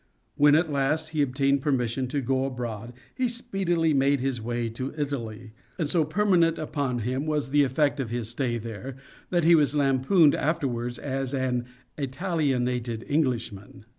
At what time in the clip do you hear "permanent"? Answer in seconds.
6.05-6.57